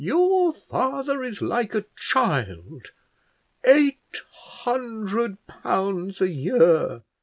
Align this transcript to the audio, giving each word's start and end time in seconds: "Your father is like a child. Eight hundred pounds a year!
"Your 0.03 0.51
father 0.51 1.21
is 1.21 1.43
like 1.43 1.75
a 1.75 1.85
child. 1.95 2.87
Eight 3.63 4.21
hundred 4.31 5.45
pounds 5.45 6.19
a 6.21 6.27
year! 6.27 7.03